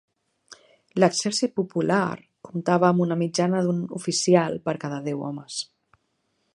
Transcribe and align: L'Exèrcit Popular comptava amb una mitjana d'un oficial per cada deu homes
L'Exèrcit 1.01 1.53
Popular 1.59 2.07
comptava 2.49 2.89
amb 2.89 3.05
una 3.07 3.19
mitjana 3.23 3.61
d'un 3.67 3.85
oficial 4.01 4.59
per 4.69 4.77
cada 4.87 5.03
deu 5.11 5.25
homes 5.31 5.61